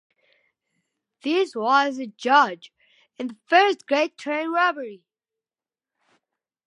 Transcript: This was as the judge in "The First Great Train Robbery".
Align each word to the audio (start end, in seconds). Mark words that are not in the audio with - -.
This 1.21 1.53
was 1.55 1.89
as 1.89 1.97
the 1.97 2.07
judge 2.07 2.73
in 3.19 3.27
"The 3.27 3.37
First 3.47 3.85
Great 3.85 4.17
Train 4.17 4.49
Robbery". 4.51 5.03